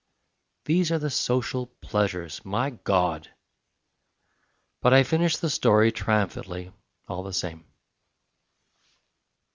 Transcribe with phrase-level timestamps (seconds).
[0.65, 3.31] These are the social pleasures, my God!
[4.81, 6.71] But I finish the story triumphantly
[7.07, 7.65] all the same.